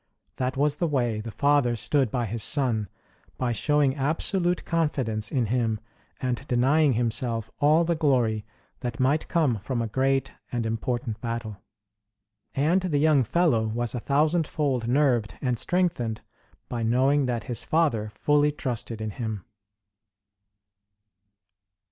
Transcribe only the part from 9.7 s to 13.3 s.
a great and important battle. And the young